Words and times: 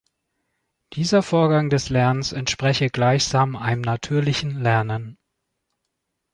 Dieser 0.93 1.21
Vorgang 1.21 1.69
des 1.69 1.89
Lernens 1.89 2.31
entspreche 2.33 2.89
gleichsam 2.89 3.55
einem 3.55 3.81
natürlichen 3.81 4.59
Lernen. 4.59 5.19